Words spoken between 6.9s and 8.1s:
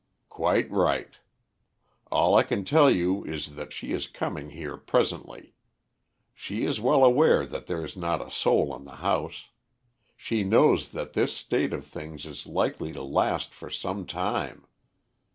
aware that there is